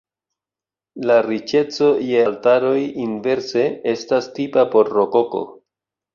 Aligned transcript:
La 1.09 1.17
riĉeco 1.25 1.89
je 2.05 2.23
altaroj 2.31 2.73
inverse 3.05 3.67
estas 3.93 4.33
tipa 4.41 4.67
por 4.75 4.93
rokoko. 4.99 5.45